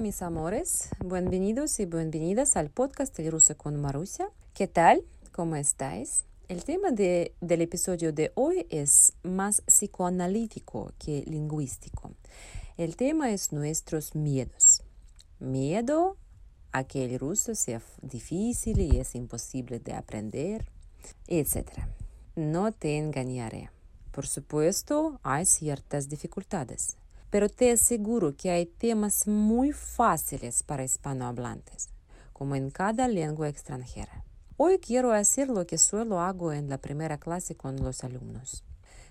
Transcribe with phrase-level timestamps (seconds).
[0.00, 4.28] Mis amores, bienvenidos y bienvenidas al podcast El ruso con Marusia.
[4.52, 5.02] ¿Qué tal?
[5.32, 6.24] ¿Cómo estáis?
[6.48, 12.12] El tema de, del episodio de hoy es más psicoanalítico que lingüístico.
[12.76, 14.82] El tema es nuestros miedos.
[15.38, 16.18] Miedo
[16.72, 20.68] a que el ruso sea difícil y es imposible de aprender,
[21.26, 21.70] etc.
[22.34, 23.70] No te engañaré.
[24.12, 26.98] Por supuesto, hay ciertas dificultades,
[27.29, 31.89] pero te aseguro que hay temas muy fáciles para hispanohablantes,
[32.33, 34.23] como en cada lengua extranjera.
[34.57, 38.63] Hoy quiero hacer lo que suelo hago en la primera clase con los alumnos.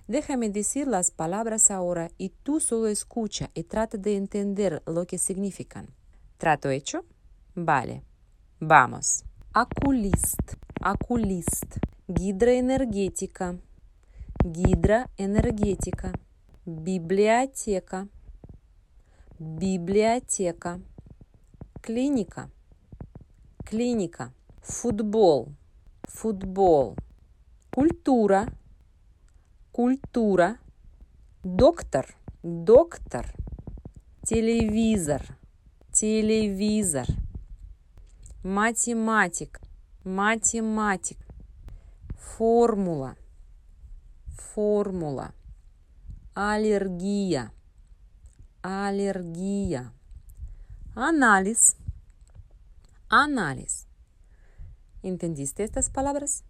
[0.06, 5.18] Déjame decir las palabras ahora y tú solo escucha y trata de entender lo que
[5.18, 5.88] significan.
[6.36, 7.04] ¿Trato hecho?
[7.54, 8.02] Vale.
[8.60, 9.24] Vamos.
[9.52, 11.78] Aculist, aculist.
[12.08, 13.56] Гидроэнергетика,
[14.44, 16.12] гидроэнергетика.
[16.65, 18.07] Библиотека,
[19.37, 20.81] библиотека.
[21.83, 22.49] Клиника,
[23.63, 24.33] клиника.
[24.63, 25.49] Футбол,
[26.05, 26.95] футбол,
[27.69, 28.47] культура,
[29.71, 30.57] культура,
[31.43, 33.31] доктор, доктор,
[34.23, 35.37] телевизор,
[35.91, 37.05] телевизор,
[38.43, 39.61] математик,
[40.03, 41.19] математик,
[42.17, 43.15] формула,
[44.55, 45.31] формула,
[46.34, 47.52] аллергия,
[48.62, 49.92] аллергия,
[50.94, 51.76] анализ,
[53.08, 53.86] анализ.
[55.02, 56.44] ¿Entendiste estas palabras?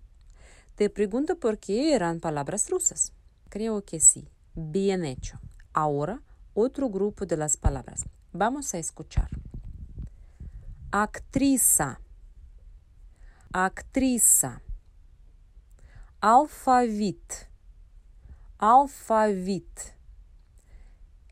[0.74, 3.12] Te pregunto por qué eran palabras rusas.
[3.48, 4.28] Creo que sí.
[4.54, 5.38] Bien hecho.
[5.72, 6.22] Ahora,
[6.54, 8.04] otro grupo de las palabras.
[8.32, 9.28] Vamos a escuchar.
[10.90, 12.00] Actriza.
[13.52, 14.62] Actriza.
[16.20, 17.32] Alfavit.
[18.71, 19.75] Alfavit.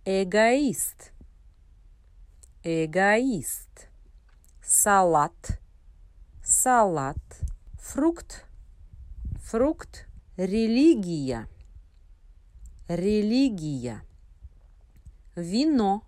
[0.05, 0.99] Egoíst.
[2.63, 3.75] Egoíst.
[4.61, 5.41] Salat
[6.43, 7.41] салат,
[7.79, 8.45] фрукт,
[9.39, 10.05] фрукт,
[10.37, 11.47] религия,
[12.87, 14.03] религия,
[15.35, 16.03] вино,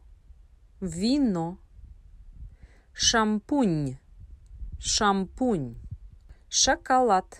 [0.82, 1.58] вино,
[2.94, 3.98] шампунь,
[4.80, 5.76] шампунь,
[6.50, 7.40] шоколад,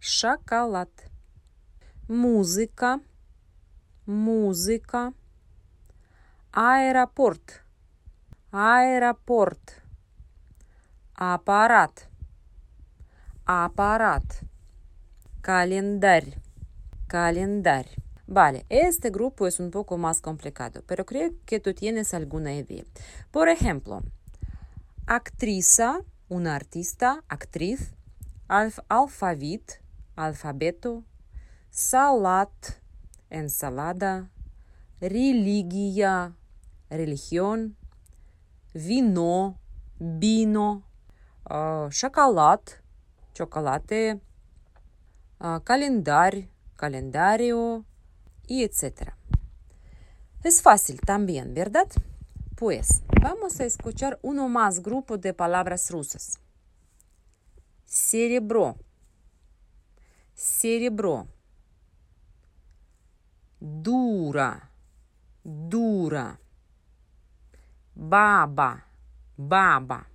[0.00, 0.90] шоколад,
[2.11, 2.99] музыка,
[4.05, 5.13] музыка,
[6.51, 7.63] аэропорт,
[8.51, 9.81] аэропорт,
[11.19, 12.07] Аппарат.
[13.43, 14.43] Аппарат.
[15.41, 16.35] Calendario.
[17.07, 18.03] Calendario.
[18.27, 22.83] Vale, este grupo es un poco más complicado, pero creo que tú tienes alguna idea.
[23.31, 24.03] Por ejemplo,
[25.07, 27.95] actriza, una artista, actriz,
[28.47, 29.81] alf alfabet,
[30.15, 31.03] alfabeto,
[31.71, 32.49] salat,
[33.29, 34.31] ensalada,
[34.99, 36.35] religia,
[36.89, 37.75] religión,
[38.73, 39.59] vino,
[39.99, 40.83] vino,
[41.89, 42.61] шоколад,
[43.33, 44.19] chocolate,
[45.63, 47.85] calendario, calendario
[48.47, 49.13] y etc.
[50.43, 51.87] Es fácil también, ¿verdad?
[52.55, 56.39] Pues vamos a escuchar uno más grupo de palabras rusas.
[57.85, 58.77] Cerebro,
[60.33, 61.27] cerebro,
[63.62, 64.72] dura,
[65.44, 66.40] dura,
[67.94, 68.88] baba,
[69.36, 70.08] baba.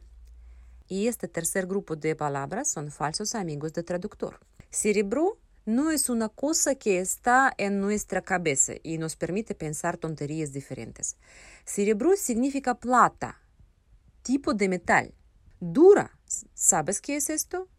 [0.90, 4.40] Y este tercer grupo de palabras son falsos amigos del traductor.
[4.70, 10.52] Cerebro no es una cosa que está en nuestra cabeza y nos permite pensar tonterías
[10.52, 11.16] diferentes.
[11.64, 13.40] Cerebro significa plata,
[14.24, 15.14] tipo de metal.
[15.62, 16.18] Dura,
[16.54, 17.70] ¿sabes qué es esto?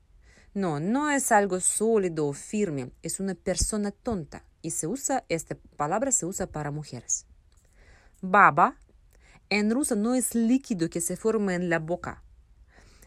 [0.54, 5.56] No, no es algo sólido o firme, es una persona tonta y se usa, esta
[5.76, 7.26] palabra se usa para mujeres.
[8.20, 8.76] Baba,
[9.50, 12.22] en ruso no es líquido que se forma en la boca,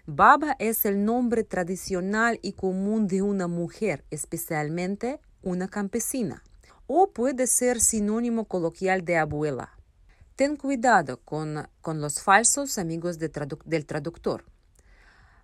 [0.07, 6.43] Baba es el nombre tradicional y común de una mujer, especialmente una campesina,
[6.87, 9.78] o puede ser sinónimo coloquial de abuela.
[10.35, 14.43] Ten cuidado con, los falsos amigos del traductor.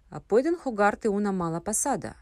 [0.09, 2.17] Ah, pueden jugarte una mala pasada.